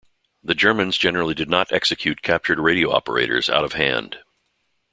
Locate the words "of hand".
3.63-4.15